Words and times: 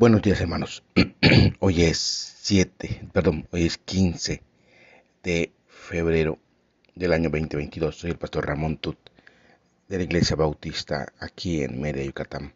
Buenos 0.00 0.22
días 0.22 0.40
hermanos. 0.40 0.82
Hoy 1.60 1.82
es 1.82 1.98
7, 2.40 3.10
perdón, 3.12 3.46
hoy 3.50 3.66
es 3.66 3.76
15 3.76 4.42
de 5.22 5.52
febrero 5.68 6.38
del 6.94 7.12
año 7.12 7.28
2022. 7.28 7.96
Soy 7.96 8.12
el 8.12 8.16
pastor 8.16 8.46
Ramón 8.46 8.78
Tut 8.78 8.96
de 9.88 9.98
la 9.98 10.04
Iglesia 10.04 10.36
Bautista 10.36 11.12
aquí 11.20 11.62
en 11.62 11.78
Mérida, 11.82 12.02
Yucatán. 12.02 12.54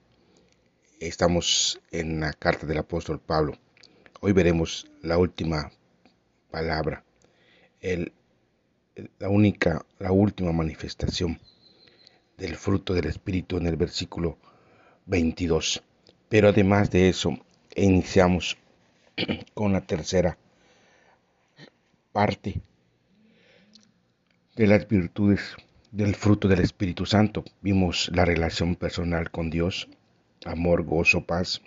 Estamos 1.01 1.83
en 1.91 2.21
la 2.21 2.33
carta 2.33 2.67
del 2.67 2.79
apóstol 2.79 3.21
Pablo. 3.21 3.59
Hoy 4.23 4.33
veremos 4.33 4.91
la 5.03 5.19
última 5.19 5.71
palabra, 6.51 7.05
la 9.19 9.29
única, 9.29 9.85
la 9.99 10.13
última 10.13 10.53
manifestación 10.53 11.39
del 12.39 12.57
fruto 12.57 12.95
del 12.95 13.05
Espíritu 13.05 13.59
en 13.59 13.67
el 13.67 13.77
versículo 13.77 14.39
22 15.05 15.83
pero 16.29 16.49
además 16.49 16.91
de 16.91 17.09
eso, 17.09 17.39
iniciamos 17.77 18.57
con 19.55 19.73
la 19.73 19.81
tercera 19.83 20.37
parte 22.13 22.61
de 24.57 24.67
las 24.67 24.87
virtudes 24.89 25.57
del 25.91 26.15
fruto 26.15 26.49
del 26.49 26.61
Espíritu 26.61 27.07
Santo. 27.07 27.45
Vimos 27.61 28.11
la 28.15 28.25
relación 28.25 28.77
personal 28.77 29.31
con 29.31 29.51
Dios, 29.51 29.89
amor, 30.45 30.85
gozo, 30.85 31.25
paz. 31.25 31.61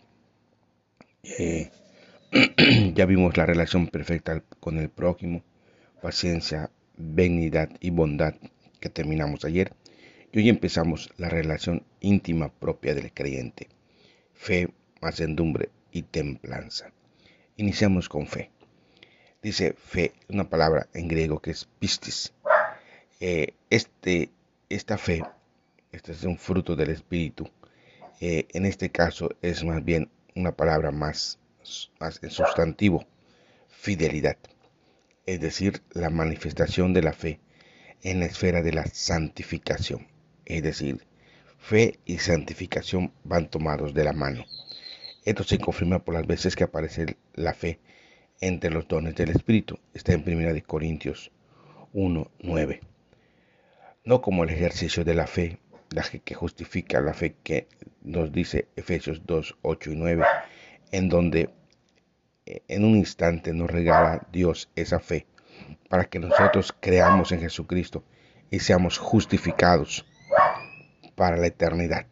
Eh, 1.24 1.70
ya 2.94 3.06
vimos 3.06 3.38
la 3.38 3.46
relación 3.46 3.88
perfecta 3.88 4.44
con 4.60 4.78
el 4.78 4.90
prójimo, 4.90 5.44
paciencia, 6.02 6.70
benignidad 6.98 7.70
y 7.80 7.90
bondad 7.90 8.36
que 8.80 8.90
terminamos 8.90 9.46
ayer. 9.46 9.74
Y 10.32 10.40
hoy 10.40 10.50
empezamos 10.50 11.10
la 11.18 11.30
relación 11.30 11.84
íntima 12.02 12.50
propia 12.50 12.94
del 12.94 13.14
creyente 13.14 13.70
fe, 14.38 14.70
macedumbre 15.02 15.70
y 15.92 16.04
templanza. 16.04 16.92
Iniciamos 17.58 18.08
con 18.08 18.28
fe. 18.28 18.52
Dice 19.42 19.74
fe, 19.74 20.14
una 20.30 20.50
palabra 20.50 20.88
en 20.94 21.08
griego 21.08 21.42
que 21.42 21.52
es 21.52 21.66
pistis. 21.80 22.34
Eh, 23.20 23.54
este, 23.70 24.32
esta 24.70 24.98
fe, 24.98 25.24
este 25.92 26.12
es 26.12 26.24
un 26.24 26.38
fruto 26.38 26.76
del 26.76 26.92
Espíritu. 26.92 27.50
Eh, 28.20 28.48
en 28.54 28.66
este 28.66 28.90
caso 28.90 29.30
es 29.42 29.64
más 29.64 29.84
bien 29.84 30.10
una 30.36 30.52
palabra 30.52 30.92
más, 30.92 31.40
más 32.00 32.22
en 32.24 32.30
sustantivo, 32.30 33.06
fidelidad. 33.70 34.38
Es 35.26 35.42
decir, 35.42 35.82
la 35.92 36.10
manifestación 36.10 36.94
de 36.94 37.02
la 37.02 37.14
fe 37.14 37.40
en 38.04 38.20
la 38.20 38.26
esfera 38.28 38.62
de 38.62 38.74
la 38.74 38.86
santificación. 38.86 40.08
Es 40.46 40.64
decir, 40.64 41.06
Fe 41.58 42.00
y 42.06 42.20
santificación 42.20 43.12
van 43.24 43.50
tomados 43.50 43.94
de 43.94 44.04
la 44.04 44.14
mano. 44.14 44.46
Esto 45.26 45.44
se 45.44 45.60
confirma 45.60 46.00
por 46.00 46.14
las 46.14 46.26
veces 46.26 46.56
que 46.56 46.64
aparece 46.64 47.18
la 47.34 47.54
fe 47.54 47.80
entre 48.40 48.70
los 48.70 48.88
dones 48.88 49.16
del 49.16 49.30
Espíritu. 49.32 49.78
Está 49.94 50.14
en 50.14 50.24
1 50.26 50.64
Corintios 50.66 51.32
1, 51.94 52.32
9. 52.40 52.80
No 54.06 54.22
como 54.22 54.44
el 54.44 54.52
ejercicio 54.52 55.04
de 55.04 55.16
la 55.16 55.28
fe, 55.28 55.60
la 55.90 56.04
que 56.04 56.34
justifica 56.34 57.02
la 57.02 57.14
fe 57.14 57.36
que 57.44 57.68
nos 58.02 58.32
dice 58.32 58.68
Efesios 58.76 59.26
2, 59.26 59.58
8 59.62 59.92
y 59.92 59.96
9, 59.96 60.26
en 60.92 61.10
donde 61.10 61.50
eh, 62.46 62.62
en 62.68 62.86
un 62.86 62.96
instante 62.96 63.54
nos 63.54 63.70
regala 63.70 64.28
Dios 64.32 64.70
esa 64.76 65.00
fe 65.00 65.26
para 65.90 66.06
que 66.06 66.20
nosotros 66.20 66.74
creamos 66.80 67.32
en 67.32 67.42
Jesucristo 67.42 68.04
y 68.50 68.60
seamos 68.60 68.98
justificados 68.98 70.06
para 71.18 71.36
la 71.36 71.48
eternidad. 71.48 72.06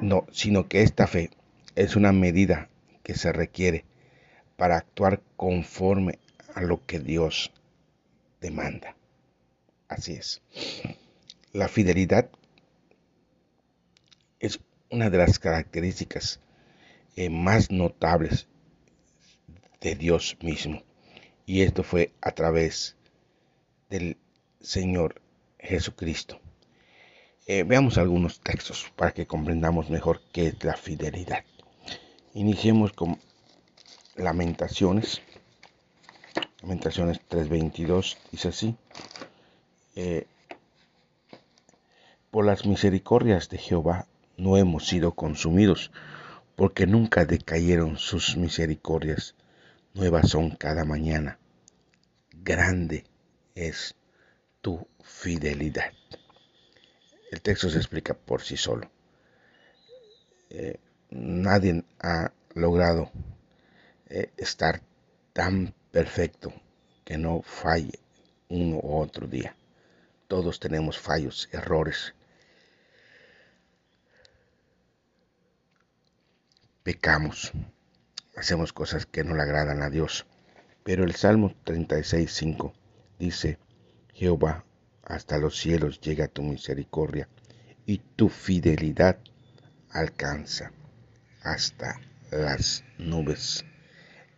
No, 0.00 0.26
sino 0.30 0.68
que 0.68 0.82
esta 0.82 1.08
fe 1.08 1.30
es 1.74 1.96
una 1.96 2.12
medida 2.12 2.68
que 3.02 3.14
se 3.14 3.32
requiere 3.32 3.84
para 4.56 4.76
actuar 4.76 5.20
conforme 5.36 6.20
a 6.54 6.62
lo 6.62 6.86
que 6.86 7.00
Dios 7.00 7.52
demanda. 8.40 8.94
Así 9.88 10.12
es. 10.12 10.40
La 11.52 11.66
fidelidad 11.66 12.30
es 14.38 14.60
una 14.88 15.10
de 15.10 15.18
las 15.18 15.40
características 15.40 16.38
eh, 17.16 17.28
más 17.28 17.72
notables 17.72 18.46
de 19.80 19.96
Dios 19.96 20.36
mismo. 20.40 20.84
Y 21.44 21.62
esto 21.62 21.82
fue 21.82 22.12
a 22.20 22.30
través 22.30 22.94
del 23.90 24.16
Señor 24.60 25.20
Jesucristo. 25.58 26.40
Eh, 27.46 27.64
veamos 27.64 27.98
algunos 27.98 28.38
textos 28.40 28.92
para 28.94 29.10
que 29.10 29.26
comprendamos 29.26 29.90
mejor 29.90 30.20
qué 30.32 30.46
es 30.46 30.62
la 30.62 30.76
fidelidad. 30.76 31.44
Iniciemos 32.34 32.92
con 32.92 33.18
Lamentaciones. 34.14 35.22
Lamentaciones 36.60 37.20
3:22 37.28 38.16
dice 38.30 38.48
así. 38.48 38.76
Eh, 39.96 40.26
por 42.30 42.46
las 42.46 42.64
misericordias 42.64 43.48
de 43.48 43.58
Jehová 43.58 44.06
no 44.36 44.56
hemos 44.56 44.86
sido 44.86 45.12
consumidos, 45.12 45.90
porque 46.54 46.86
nunca 46.86 47.24
decayeron 47.24 47.98
sus 47.98 48.36
misericordias. 48.36 49.34
Nuevas 49.94 50.30
son 50.30 50.50
cada 50.50 50.84
mañana. 50.84 51.38
Grande 52.30 53.04
es 53.56 53.96
tu 54.60 54.86
fidelidad. 55.02 55.92
El 57.32 57.40
texto 57.40 57.70
se 57.70 57.78
explica 57.78 58.12
por 58.12 58.42
sí 58.42 58.58
solo. 58.58 58.90
Eh, 60.50 60.78
nadie 61.08 61.82
ha 61.98 62.30
logrado 62.52 63.10
eh, 64.10 64.30
estar 64.36 64.82
tan 65.32 65.74
perfecto 65.90 66.52
que 67.06 67.16
no 67.16 67.40
falle 67.40 67.98
uno 68.50 68.76
u 68.82 68.98
otro 68.98 69.26
día. 69.26 69.56
Todos 70.28 70.60
tenemos 70.60 70.98
fallos, 70.98 71.48
errores. 71.52 72.14
Pecamos, 76.82 77.52
hacemos 78.36 78.74
cosas 78.74 79.06
que 79.06 79.24
no 79.24 79.34
le 79.34 79.42
agradan 79.42 79.82
a 79.82 79.88
Dios. 79.88 80.26
Pero 80.84 81.02
el 81.02 81.14
Salmo 81.14 81.54
36.5 81.64 82.74
dice, 83.18 83.58
Jehová 84.12 84.66
hasta 85.04 85.38
los 85.38 85.56
cielos 85.58 86.00
llega 86.00 86.28
tu 86.28 86.42
misericordia 86.42 87.28
y 87.86 87.98
tu 87.98 88.28
fidelidad 88.28 89.18
alcanza 89.90 90.72
hasta 91.42 92.00
las 92.30 92.84
nubes. 92.98 93.64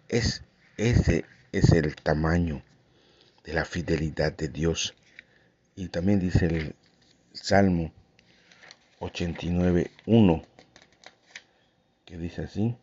Es, 0.08 0.42
ese 0.76 1.24
es 1.52 1.72
el 1.72 1.94
tamaño 1.94 2.62
de 3.44 3.52
la 3.52 3.64
fidelidad 3.64 4.32
de 4.32 4.48
Dios. 4.48 4.94
Y 5.76 5.88
también 5.88 6.18
dice 6.20 6.46
el 6.46 6.74
Salmo 7.32 7.92
89.1, 9.00 10.46
que 12.04 12.16
dice 12.16 12.42
así. 12.42 12.76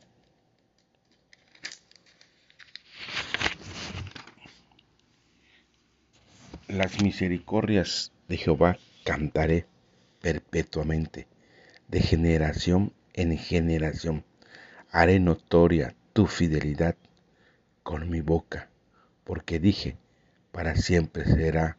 Las 6.71 7.01
misericordias 7.01 8.13
de 8.29 8.37
Jehová 8.37 8.77
cantaré 9.03 9.65
perpetuamente, 10.21 11.27
de 11.89 11.99
generación 11.99 12.93
en 13.11 13.37
generación. 13.37 14.23
Haré 14.89 15.19
notoria 15.19 15.95
tu 16.13 16.27
fidelidad 16.27 16.95
con 17.83 18.09
mi 18.09 18.21
boca, 18.21 18.69
porque 19.25 19.59
dije, 19.59 19.97
para 20.53 20.77
siempre 20.77 21.25
será 21.25 21.77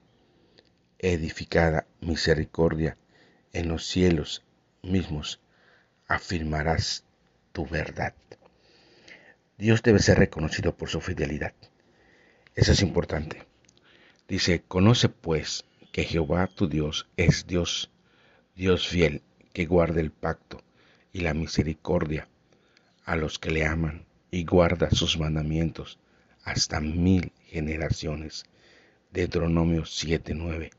edificada 0.98 1.86
misericordia 2.02 2.98
en 3.54 3.68
los 3.68 3.86
cielos 3.86 4.44
mismos, 4.82 5.40
afirmarás 6.06 7.06
tu 7.52 7.66
verdad. 7.66 8.12
Dios 9.56 9.82
debe 9.82 10.00
ser 10.00 10.18
reconocido 10.18 10.76
por 10.76 10.90
su 10.90 11.00
fidelidad. 11.00 11.54
Eso 12.54 12.72
es 12.72 12.82
importante. 12.82 13.51
Dice, 14.32 14.62
conoce 14.66 15.10
pues 15.10 15.66
que 15.92 16.04
Jehová 16.04 16.46
tu 16.46 16.66
Dios 16.66 17.06
es 17.18 17.46
Dios, 17.46 17.90
Dios 18.56 18.88
fiel, 18.88 19.20
que 19.52 19.66
guarda 19.66 20.00
el 20.00 20.10
pacto 20.10 20.62
y 21.12 21.20
la 21.20 21.34
misericordia 21.34 22.28
a 23.04 23.16
los 23.16 23.38
que 23.38 23.50
le 23.50 23.66
aman 23.66 24.06
y 24.30 24.46
guarda 24.46 24.90
sus 24.90 25.18
mandamientos 25.18 25.98
hasta 26.44 26.80
mil 26.80 27.30
generaciones. 27.44 28.46
Deuteronomio 29.10 29.82
7:9. 29.82 30.70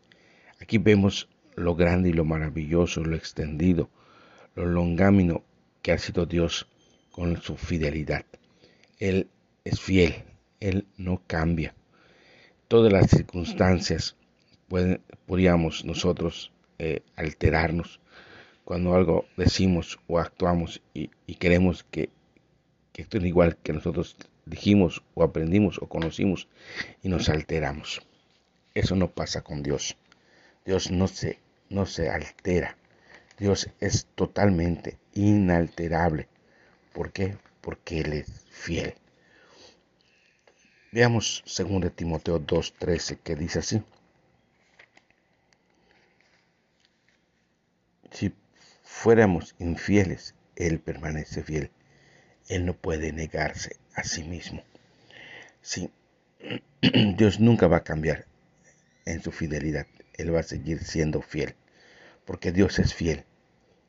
Aquí 0.59 0.79
vemos 0.79 1.29
lo 1.53 1.75
grande 1.75 2.09
y 2.09 2.13
lo 2.13 2.25
maravilloso, 2.25 3.03
lo 3.03 3.15
extendido, 3.15 3.88
lo 4.56 4.65
longámino 4.65 5.44
que 5.83 5.91
ha 5.91 5.99
sido 5.99 6.25
Dios 6.25 6.67
con 7.11 7.39
su 7.39 7.56
fidelidad. 7.56 8.25
Él 8.97 9.29
es 9.63 9.79
fiel, 9.79 10.23
Él 10.59 10.88
no 10.97 11.21
cambia 11.27 11.75
todas 12.73 12.91
las 12.91 13.11
circunstancias 13.11 14.15
podríamos 15.27 15.85
nosotros 15.85 16.51
eh, 16.79 17.01
alterarnos, 17.15 17.99
cuando 18.65 18.95
algo 18.95 19.25
decimos 19.37 19.99
o 20.07 20.17
actuamos 20.17 20.81
y, 20.91 21.09
queremos 21.35 21.83
que, 21.83 22.09
que 22.91 23.03
actúen 23.03 23.27
igual 23.27 23.57
que 23.61 23.73
nosotros 23.73 24.17
dijimos 24.47 25.03
o 25.13 25.21
aprendimos 25.21 25.77
o 25.83 25.87
conocimos 25.87 26.47
y 27.03 27.09
nos 27.09 27.29
alteramos. 27.29 28.01
Eso 28.73 28.95
no 28.95 29.11
pasa 29.11 29.43
con 29.43 29.61
Dios. 29.61 29.95
Dios 30.65 30.89
no 30.89 31.07
se, 31.07 31.37
no 31.69 31.85
se 31.85 32.09
altera. 32.09 32.75
Dios 33.37 33.69
es 33.81 34.07
totalmente 34.15 34.97
inalterable. 35.13 36.27
¿Por 36.91 37.11
qué? 37.11 37.37
Porque 37.61 37.99
Él 37.99 38.13
es 38.13 38.47
fiel. 38.49 38.95
Veamos 40.94 41.44
2 41.48 41.92
Timoteo 41.95 42.40
2.13 42.40 43.18
que 43.24 43.36
dice 43.36 43.57
así. 43.57 43.81
Si 48.12 48.31
fuéramos 48.84 49.56
infieles, 49.57 50.36
Él 50.56 50.80
permanece 50.80 51.42
fiel. 51.42 51.72
Él 52.48 52.68
no 52.68 52.75
puede 52.75 53.12
negarse 53.12 53.78
a 53.95 54.04
sí 54.04 54.24
mismo. 54.24 54.62
Sí, 55.63 55.90
Dios 57.18 57.40
nunca 57.40 57.66
va 57.66 57.78
a 57.78 57.84
cambiar 57.84 58.28
en 59.06 59.24
su 59.24 59.31
fidelidad. 59.31 59.88
Él 60.13 60.36
va 60.36 60.42
a 60.42 60.44
seguir 60.44 60.84
siendo 60.84 61.24
fiel, 61.24 61.56
porque 62.24 62.51
Dios 62.51 62.78
es 62.78 62.94
fiel 62.94 63.25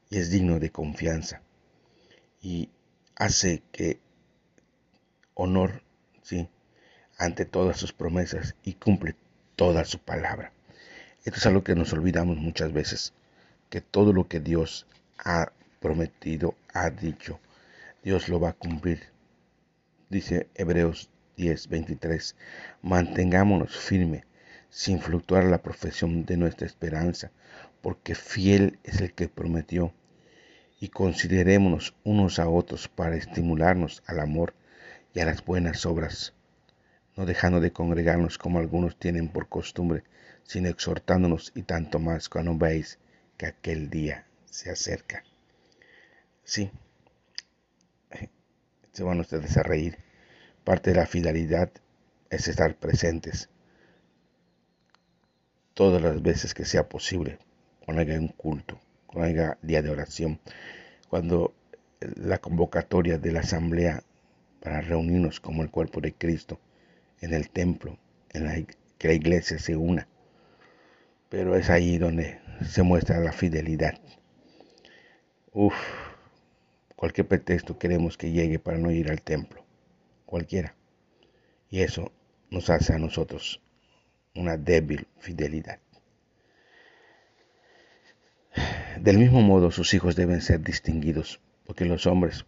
y 0.09 0.17
es 0.17 0.31
digno 0.31 0.59
de 0.59 0.71
confianza 0.71 1.43
y 2.41 2.71
hace 3.15 3.63
que 3.73 4.01
honor, 5.35 5.83
sí, 6.23 6.49
ante 7.19 7.45
todas 7.45 7.77
sus 7.77 7.93
promesas 7.93 8.55
y 8.63 8.75
cumple 8.75 9.17
toda 9.57 9.85
su 9.85 9.99
palabra. 9.99 10.53
Esto 11.25 11.39
es 11.39 11.47
algo 11.47 11.65
que 11.65 11.75
nos 11.75 11.93
olvidamos 11.93 12.37
muchas 12.37 12.73
veces, 12.73 13.15
que 13.71 13.81
todo 13.81 14.13
lo 14.13 14.29
que 14.29 14.41
Dios 14.41 14.87
ha 15.19 15.53
prometido, 15.81 16.55
ha 16.73 16.91
dicho, 16.91 17.41
Dios 18.03 18.29
lo 18.29 18.41
va 18.41 18.51
a 18.51 18.55
cumplir. 18.55 19.01
Dice 20.11 20.49
Hebreos 20.55 21.11
10, 21.37 21.69
23, 21.69 22.37
mantengámonos 22.83 23.77
firme 23.77 24.25
sin 24.69 25.01
fluctuar 25.01 25.45
la 25.45 25.63
profesión 25.63 26.25
de 26.25 26.37
nuestra 26.37 26.67
esperanza, 26.67 27.31
porque 27.81 28.15
fiel 28.15 28.79
es 28.85 29.01
el 29.01 29.13
que 29.13 29.29
prometió. 29.29 29.95
Y 30.81 30.89
considerémonos 30.89 31.95
unos 32.05 32.39
a 32.39 32.49
otros 32.49 32.89
para 32.89 33.17
estimularnos 33.17 34.03
al 34.07 34.21
amor 34.21 34.53
y 35.15 35.21
a 35.21 35.27
las 35.27 35.45
buenas 35.45 35.87
obras, 35.87 36.35
no 37.17 37.27
dejando 37.27 37.61
de 37.61 37.73
congregarnos 37.73 38.39
como 38.39 38.59
algunos 38.59 38.99
tienen 38.99 39.29
por 39.29 39.49
costumbre, 39.49 40.05
sino 40.43 40.69
exhortándonos 40.69 41.53
y 41.55 41.63
tanto 41.63 41.99
más 41.99 42.29
cuando 42.29 42.57
veis 42.57 42.99
que 43.37 43.47
aquel 43.47 43.91
día 43.91 44.27
se 44.47 44.71
acerca. 44.71 45.25
Sí, 46.45 46.71
se 48.93 49.03
van 49.03 49.21
ustedes 49.21 49.57
a 49.57 49.63
reír. 49.63 49.99
Parte 50.65 50.91
de 50.91 50.97
la 50.97 51.07
fidelidad 51.07 51.71
es 52.31 52.49
estar 52.49 52.77
presentes 52.77 53.49
todas 55.75 56.01
las 56.01 56.23
veces 56.23 56.55
que 56.55 56.65
sea 56.65 56.89
posible, 56.89 57.39
cuando 57.85 58.03
haya 58.03 58.19
un 58.19 58.29
culto, 58.29 58.81
cuando 59.07 59.29
haya 59.29 59.59
día 59.63 59.83
de 59.83 59.91
oración, 59.91 60.41
cuando 61.09 61.53
la 62.01 62.39
convocatoria 62.39 63.19
de 63.19 63.33
la 63.33 63.41
asamblea 63.41 64.05
para 64.61 64.81
reunirnos 64.81 65.41
como 65.41 65.63
el 65.63 65.71
cuerpo 65.71 66.01
de 66.01 66.15
Cristo 66.15 66.61
en 67.21 67.35
el 67.35 67.51
templo, 67.51 67.99
en 68.33 68.45
la, 68.45 68.55
que 68.99 69.09
la 69.09 69.15
iglesia 69.15 69.59
se 69.59 69.77
una. 69.77 70.09
Pero 71.29 71.57
es 71.57 71.71
ahí 71.71 71.99
donde 71.99 72.41
se 72.67 72.83
muestra 72.83 73.21
la 73.21 73.33
fidelidad. 73.33 74.01
Uf, 75.53 75.75
cualquier 76.97 77.29
pretexto 77.29 77.79
queremos 77.79 78.17
que 78.17 78.33
llegue 78.33 78.59
para 78.59 78.79
no 78.79 78.91
ir 78.91 79.11
al 79.11 79.23
templo, 79.23 79.65
cualquiera. 80.27 80.75
Y 81.71 81.81
eso 81.81 82.13
nos 82.51 82.71
hace 82.71 82.95
a 82.95 82.99
nosotros 82.99 83.61
una 84.35 84.57
débil 84.57 85.07
fidelidad. 85.19 85.79
Del 89.01 89.19
mismo 89.19 89.41
modo, 89.43 89.71
sus 89.71 89.93
hijos 89.95 90.17
deben 90.17 90.41
ser 90.41 90.61
distinguidos, 90.61 91.41
porque 91.67 91.85
los 91.85 92.07
hombres 92.07 92.47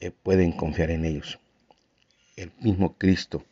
eh, 0.00 0.10
pueden 0.10 0.52
confiar 0.52 0.90
en 0.90 1.04
ellos. 1.04 1.38
El 2.40 2.52
mismo 2.58 2.94
Cristo 2.96 3.44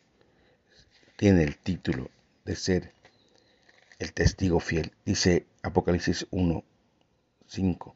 tiene 1.15 1.43
el 1.43 1.57
título 1.57 2.09
de 2.43 2.55
ser 2.55 2.91
el 3.99 4.13
testigo 4.13 4.59
fiel. 4.59 4.93
Dice 5.05 5.45
Apocalipsis 5.61 6.25
1, 6.31 6.63
5. 7.45 7.95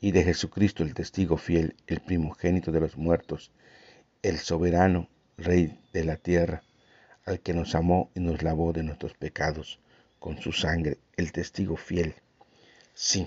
Y 0.00 0.12
de 0.12 0.22
Jesucristo 0.22 0.84
el 0.84 0.94
testigo 0.94 1.38
fiel, 1.38 1.74
el 1.88 1.98
primogénito 1.98 2.70
de 2.70 2.78
los 2.78 2.96
muertos, 2.96 3.50
el 4.22 4.38
soberano 4.38 5.08
Rey 5.38 5.76
de 5.92 6.04
la 6.04 6.14
tierra, 6.14 6.62
al 7.24 7.40
que 7.40 7.52
nos 7.52 7.74
amó 7.74 8.08
y 8.14 8.20
nos 8.20 8.40
lavó 8.44 8.72
de 8.72 8.84
nuestros 8.84 9.14
pecados 9.14 9.80
con 10.20 10.40
su 10.40 10.52
sangre, 10.52 10.98
el 11.16 11.32
testigo 11.32 11.76
fiel. 11.76 12.14
Sí, 12.94 13.26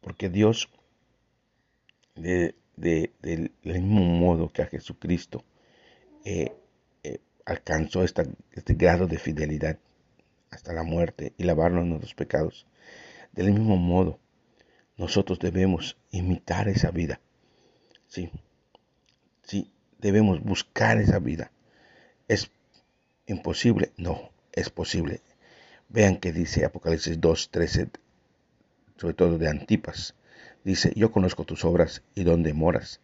porque 0.00 0.28
Dios, 0.28 0.68
de, 2.16 2.56
del 2.82 3.50
mismo 3.62 4.02
modo 4.04 4.52
que 4.52 4.62
a 4.62 4.66
Jesucristo, 4.66 5.44
eh, 6.24 6.52
eh, 7.02 7.20
alcanzó 7.46 8.04
este 8.04 8.26
grado 8.74 9.06
de 9.06 9.18
fidelidad 9.18 9.78
hasta 10.50 10.72
la 10.72 10.82
muerte 10.82 11.32
y 11.38 11.44
lavarnos 11.44 11.86
nuestros 11.86 12.14
pecados, 12.14 12.66
del 13.32 13.52
mismo 13.52 13.76
modo, 13.76 14.18
nosotros 14.98 15.38
debemos 15.38 15.96
imitar 16.10 16.68
esa 16.68 16.90
vida. 16.90 17.20
Sí, 18.06 18.30
sí, 19.42 19.72
debemos 19.98 20.42
buscar 20.42 20.98
esa 20.98 21.18
vida 21.18 21.50
¿Es 22.32 22.50
imposible? 23.26 23.92
No, 23.98 24.30
es 24.52 24.70
posible. 24.70 25.20
Vean 25.90 26.16
que 26.16 26.32
dice 26.32 26.64
Apocalipsis 26.64 27.20
2, 27.20 27.50
13, 27.50 27.90
sobre 28.96 29.12
todo 29.12 29.36
de 29.36 29.50
Antipas. 29.50 30.14
Dice, 30.64 30.92
yo 30.94 31.10
conozco 31.10 31.44
tus 31.44 31.64
obras 31.64 32.02
y 32.14 32.22
dónde 32.22 32.52
moras, 32.52 33.00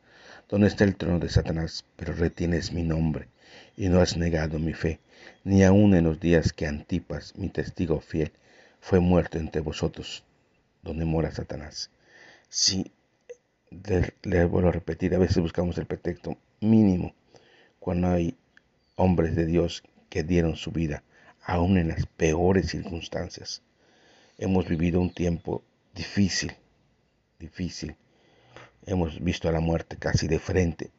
dónde 0.49 0.69
está 0.69 0.85
el 0.85 0.97
trono 0.97 1.19
de 1.19 1.29
Satanás, 1.29 1.85
pero 1.97 2.13
retienes 2.13 2.73
mi 2.73 2.83
nombre 2.83 3.29
y 3.77 3.89
no 3.89 4.01
has 4.01 4.17
negado 4.17 4.59
mi 4.59 4.75
fe, 4.75 5.01
ni 5.45 5.65
aun 5.65 5.95
en 5.95 6.05
los 6.05 6.21
días 6.21 6.53
que 6.53 6.67
Antipas, 6.67 7.35
mi 7.37 7.49
testigo 7.49 8.01
fiel, 8.01 8.33
fue 8.81 9.01
muerto 9.01 9.39
entre 9.39 9.61
vosotros, 9.61 10.25
donde 10.83 11.05
mora 11.05 11.33
Satanás. 11.33 11.91
Si, 12.49 12.93
le 14.23 14.45
vuelvo 14.45 14.69
a 14.69 14.73
repetir, 14.73 15.15
a 15.15 15.19
veces 15.19 15.39
buscamos 15.39 15.77
el 15.79 15.87
pretexto 15.87 16.39
mínimo 16.61 17.15
cuando 17.81 18.09
hay 18.09 18.37
hombres 18.97 19.35
de 19.37 19.47
Dios 19.47 19.83
que 20.09 20.23
dieron 20.23 20.57
su 20.57 20.71
vida, 20.71 21.03
aún 21.43 21.79
en 21.79 21.89
las 21.89 22.07
peores 22.07 22.69
circunstancias. 22.69 23.63
Hemos 24.39 24.69
vivido 24.69 25.01
un 25.01 25.13
tiempo 25.13 25.63
difícil, 25.95 26.53
difícil. 27.39 27.97
Hemos 28.87 29.23
visto 29.23 29.49
a 29.49 29.53
la 29.53 29.61
muerte 29.61 29.97
casi 29.97 30.29
de 30.29 30.39
frente. 30.39 30.91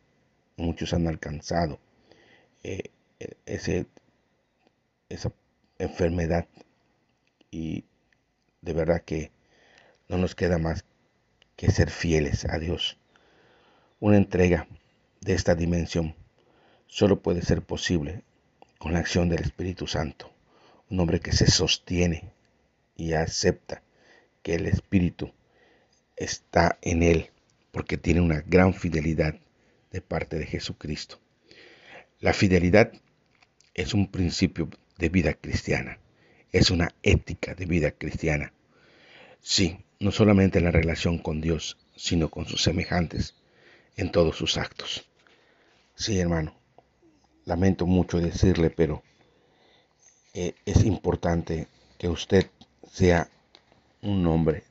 Muchos 0.57 0.93
han 0.93 1.07
alcanzado 1.07 1.79
eh, 2.63 2.91
ese, 3.45 3.85
esa 5.09 5.31
enfermedad 5.77 6.47
y 7.51 7.85
de 8.61 8.73
verdad 8.73 9.01
que 9.01 9.31
no 10.07 10.17
nos 10.17 10.35
queda 10.35 10.57
más 10.57 10.85
que 11.55 11.71
ser 11.71 11.89
fieles 11.89 12.45
a 12.45 12.57
Dios. 12.59 12.97
Una 13.99 14.17
entrega 14.17 14.67
de 15.21 15.33
esta 15.33 15.55
dimensión 15.55 16.15
solo 16.87 17.21
puede 17.21 17.41
ser 17.41 17.61
posible 17.61 18.23
con 18.77 18.93
la 18.93 18.99
acción 18.99 19.29
del 19.29 19.41
Espíritu 19.41 19.87
Santo, 19.87 20.31
un 20.89 20.99
hombre 20.99 21.19
que 21.19 21.33
se 21.33 21.47
sostiene 21.47 22.31
y 22.95 23.13
acepta 23.13 23.81
que 24.41 24.55
el 24.55 24.65
Espíritu 24.67 25.31
está 26.19 26.77
en 26.81 27.01
él 27.01 27.29
porque 27.71 27.97
tiene 27.97 28.21
una 28.21 28.41
gran 28.41 28.73
fidelidad 28.73 29.39
de 29.91 30.01
parte 30.01 30.37
de 30.37 30.45
Jesucristo. 30.45 31.19
La 32.19 32.33
fidelidad 32.33 32.91
es 33.73 33.93
un 33.93 34.11
principio 34.11 34.69
de 34.97 35.09
vida 35.09 35.33
cristiana, 35.33 35.97
es 36.51 36.69
una 36.69 36.93
ética 37.01 37.55
de 37.55 37.65
vida 37.65 37.91
cristiana. 37.91 38.51
Sí, 39.39 39.79
no 39.99 40.11
solamente 40.11 40.59
en 40.59 40.65
la 40.65 40.71
relación 40.71 41.17
con 41.17 41.39
Dios, 41.39 41.77
sino 41.95 42.29
con 42.29 42.45
sus 42.45 42.61
semejantes 42.61 43.35
en 43.95 44.11
todos 44.11 44.35
sus 44.35 44.57
actos. 44.57 45.05
Sí, 45.95 46.19
hermano, 46.19 46.53
lamento 47.45 47.85
mucho 47.85 48.19
decirle, 48.19 48.69
pero 48.69 49.03
eh, 50.33 50.53
es 50.65 50.83
importante 50.83 51.67
que 51.97 52.09
usted 52.09 52.49
sea 52.91 53.29
un 54.01 54.25
hombre 54.27 54.63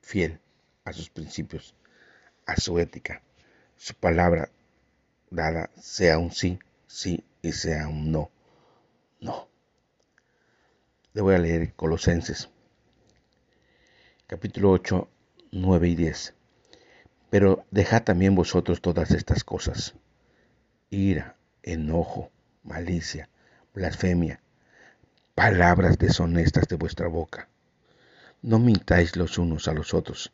fiel 0.00 0.40
a 0.86 0.92
sus 0.92 1.10
principios, 1.10 1.74
a 2.46 2.56
su 2.56 2.78
ética. 2.78 3.20
Su 3.76 3.94
palabra 3.94 4.48
dada 5.30 5.68
sea 5.78 6.16
un 6.16 6.30
sí, 6.30 6.60
sí 6.86 7.24
y 7.42 7.52
sea 7.52 7.88
un 7.88 8.12
no, 8.12 8.30
no. 9.20 9.48
Le 11.12 11.22
voy 11.22 11.34
a 11.34 11.38
leer 11.38 11.74
Colosenses. 11.74 12.48
capítulo 14.28 14.70
8, 14.70 15.08
9 15.50 15.88
y 15.88 15.96
10. 15.96 16.34
Pero 17.30 17.66
dejad 17.72 18.04
también 18.04 18.36
vosotros 18.36 18.80
todas 18.80 19.10
estas 19.10 19.42
cosas, 19.42 19.94
ira, 20.88 21.36
enojo, 21.64 22.30
malicia, 22.62 23.28
blasfemia, 23.74 24.40
palabras 25.34 25.98
deshonestas 25.98 26.68
de 26.68 26.76
vuestra 26.76 27.08
boca. 27.08 27.48
No 28.40 28.60
mintáis 28.60 29.16
los 29.16 29.38
unos 29.38 29.66
a 29.66 29.72
los 29.72 29.92
otros, 29.92 30.32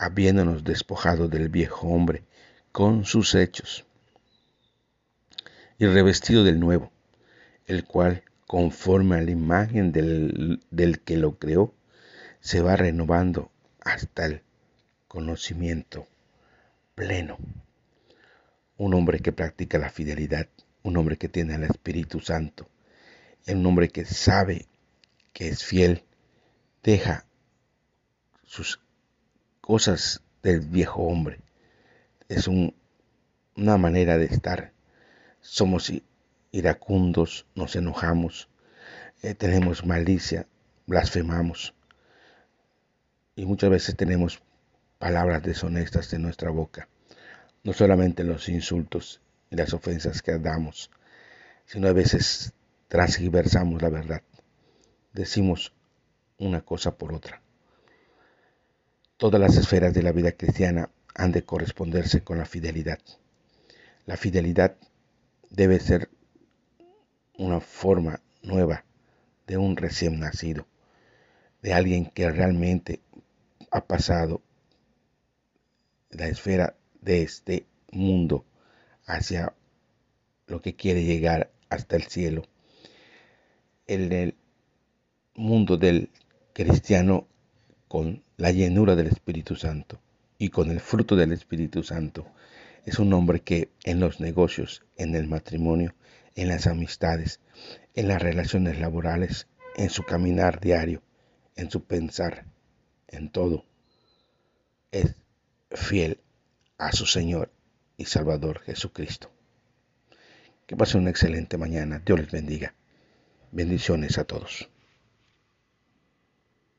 habiéndonos 0.00 0.64
despojado 0.64 1.28
del 1.28 1.50
viejo 1.50 1.88
hombre 1.88 2.24
con 2.72 3.04
sus 3.04 3.34
hechos, 3.34 3.84
y 5.78 5.84
revestido 5.84 6.42
del 6.42 6.58
nuevo, 6.58 6.90
el 7.66 7.84
cual, 7.84 8.22
conforme 8.46 9.16
a 9.16 9.20
la 9.20 9.30
imagen 9.30 9.92
del, 9.92 10.62
del 10.70 11.00
que 11.00 11.18
lo 11.18 11.38
creó, 11.38 11.74
se 12.40 12.62
va 12.62 12.76
renovando 12.76 13.50
hasta 13.80 14.24
el 14.24 14.42
conocimiento 15.06 16.06
pleno. 16.94 17.36
Un 18.78 18.94
hombre 18.94 19.20
que 19.20 19.32
practica 19.32 19.76
la 19.76 19.90
fidelidad, 19.90 20.48
un 20.82 20.96
hombre 20.96 21.18
que 21.18 21.28
tiene 21.28 21.56
al 21.56 21.64
Espíritu 21.64 22.20
Santo, 22.20 22.70
y 23.46 23.52
un 23.52 23.66
hombre 23.66 23.90
que 23.90 24.06
sabe 24.06 24.66
que 25.34 25.48
es 25.48 25.62
fiel, 25.62 26.04
deja 26.82 27.26
sus 28.44 28.80
cosas 29.70 30.20
del 30.42 30.62
viejo 30.62 31.00
hombre. 31.02 31.38
Es 32.28 32.48
una 32.48 33.76
manera 33.78 34.18
de 34.18 34.24
estar. 34.24 34.72
Somos 35.40 35.92
iracundos, 36.50 37.46
nos 37.54 37.76
enojamos, 37.76 38.48
eh, 39.22 39.36
tenemos 39.36 39.86
malicia, 39.86 40.48
blasfemamos. 40.88 41.72
Y 43.36 43.46
muchas 43.46 43.70
veces 43.70 43.94
tenemos 43.94 44.42
palabras 44.98 45.40
deshonestas 45.44 46.12
en 46.14 46.22
nuestra 46.22 46.50
boca. 46.50 46.88
No 47.62 47.72
solamente 47.72 48.24
los 48.24 48.48
insultos 48.48 49.20
y 49.50 49.54
las 49.54 49.72
ofensas 49.72 50.20
que 50.20 50.36
damos, 50.36 50.90
sino 51.64 51.86
a 51.86 51.92
veces 51.92 52.54
transgiversamos 52.88 53.80
la 53.80 53.90
verdad. 53.90 54.22
Decimos 55.12 55.72
una 56.38 56.60
cosa 56.60 56.98
por 56.98 57.14
otra. 57.14 57.40
Todas 59.20 59.38
las 59.38 59.58
esferas 59.58 59.92
de 59.92 60.02
la 60.02 60.12
vida 60.12 60.32
cristiana 60.32 60.88
han 61.14 61.30
de 61.30 61.44
corresponderse 61.44 62.24
con 62.24 62.38
la 62.38 62.46
fidelidad. 62.46 63.00
La 64.06 64.16
fidelidad 64.16 64.78
debe 65.50 65.78
ser 65.78 66.08
una 67.36 67.60
forma 67.60 68.22
nueva 68.40 68.86
de 69.46 69.58
un 69.58 69.76
recién 69.76 70.20
nacido, 70.20 70.66
de 71.60 71.74
alguien 71.74 72.06
que 72.06 72.30
realmente 72.30 73.02
ha 73.70 73.84
pasado 73.84 74.40
la 76.08 76.26
esfera 76.26 76.78
de 77.02 77.20
este 77.20 77.66
mundo 77.92 78.46
hacia 79.04 79.52
lo 80.46 80.62
que 80.62 80.76
quiere 80.76 81.04
llegar 81.04 81.50
hasta 81.68 81.96
el 81.96 82.04
cielo 82.04 82.44
en 83.86 84.12
el 84.12 84.34
mundo 85.34 85.76
del 85.76 86.08
cristiano 86.54 87.26
con 87.90 88.22
la 88.36 88.52
llenura 88.52 88.94
del 88.94 89.08
Espíritu 89.08 89.56
Santo 89.56 90.00
y 90.38 90.50
con 90.50 90.70
el 90.70 90.78
fruto 90.78 91.16
del 91.16 91.32
Espíritu 91.32 91.82
Santo. 91.82 92.24
Es 92.86 93.00
un 93.00 93.12
hombre 93.12 93.40
que 93.40 93.72
en 93.82 93.98
los 93.98 94.20
negocios, 94.20 94.84
en 94.96 95.16
el 95.16 95.26
matrimonio, 95.26 95.96
en 96.36 96.46
las 96.46 96.68
amistades, 96.68 97.40
en 97.96 98.06
las 98.06 98.22
relaciones 98.22 98.78
laborales, 98.78 99.48
en 99.74 99.90
su 99.90 100.04
caminar 100.04 100.60
diario, 100.60 101.02
en 101.56 101.68
su 101.68 101.82
pensar, 101.82 102.44
en 103.08 103.28
todo, 103.28 103.64
es 104.92 105.16
fiel 105.72 106.20
a 106.78 106.92
su 106.92 107.06
Señor 107.06 107.50
y 107.96 108.04
Salvador 108.04 108.60
Jesucristo. 108.60 109.32
Que 110.68 110.76
pase 110.76 110.96
una 110.96 111.10
excelente 111.10 111.58
mañana. 111.58 112.00
Dios 112.06 112.20
les 112.20 112.30
bendiga. 112.30 112.72
Bendiciones 113.50 114.16
a 114.16 114.22
todos. 114.22 114.70